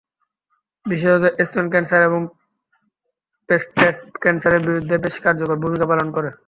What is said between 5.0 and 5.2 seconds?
বেশ